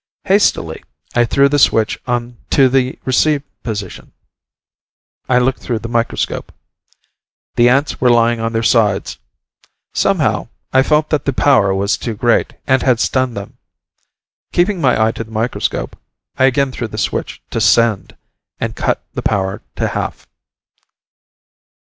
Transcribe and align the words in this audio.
Hastily, 0.23 0.81
I 1.13 1.25
threw 1.25 1.47
the 1.47 1.59
switch 1.59 1.99
to 2.07 2.69
the 2.69 2.97
"receive" 3.05 3.43
position. 3.61 4.13
I 5.29 5.37
looked 5.37 5.59
through 5.59 5.77
the 5.77 5.89
microscope. 5.89 6.51
The 7.53 7.69
ants 7.69 8.01
were 8.01 8.09
lying 8.09 8.39
on 8.39 8.51
their 8.51 8.63
sides. 8.63 9.19
Somehow, 9.93 10.47
I 10.73 10.81
felt 10.81 11.11
that 11.11 11.25
the 11.25 11.33
power 11.33 11.71
was 11.75 11.99
too 11.99 12.15
great, 12.15 12.53
and 12.65 12.81
had 12.81 12.99
stunned 12.99 13.37
them. 13.37 13.59
Keeping 14.51 14.81
my 14.81 14.99
eye 14.99 15.11
to 15.11 15.23
the 15.23 15.29
microscope, 15.29 15.95
I 16.35 16.45
again 16.45 16.71
threw 16.71 16.87
the 16.87 16.97
switch 16.97 17.39
to 17.51 17.61
"send," 17.61 18.17
and 18.59 18.75
cut 18.75 19.03
the 19.13 19.21
power 19.21 19.61
to 19.75 19.87
half. 19.89 20.25